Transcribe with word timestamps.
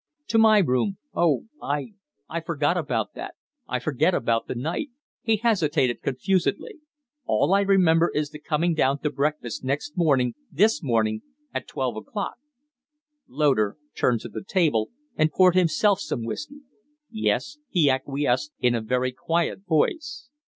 "To 0.29 0.39
my 0.39 0.57
room? 0.57 0.97
Oh, 1.13 1.43
I 1.61 1.93
I 2.27 2.41
forget 2.41 2.75
about 2.75 3.13
that. 3.13 3.35
I 3.67 3.77
forget 3.77 4.15
about 4.15 4.47
the 4.47 4.55
night" 4.55 4.89
He 5.21 5.35
hesitated 5.37 6.01
confusedly. 6.01 6.79
"All 7.27 7.53
I 7.53 7.61
remember 7.61 8.09
is 8.15 8.31
the 8.31 8.39
coming 8.39 8.73
down 8.73 8.97
to 9.01 9.11
breakfast 9.11 9.63
next 9.63 9.95
morning 9.95 10.33
this 10.51 10.81
morning 10.81 11.21
at 11.53 11.67
twelve 11.67 11.95
o'clock" 11.97 12.37
Loder 13.27 13.77
turned 13.95 14.21
to 14.21 14.29
the 14.29 14.43
table 14.43 14.89
and 15.17 15.31
poured 15.31 15.53
himself 15.53 15.97
out 15.97 16.01
some 16.01 16.25
whiskey. 16.25 16.61
"Yes," 17.11 17.59
he 17.69 17.87
acquiesced, 17.91 18.53
in 18.59 18.73
a 18.73 18.81
very 18.81 19.11
quiet 19.11 19.65
voice. 19.67 20.29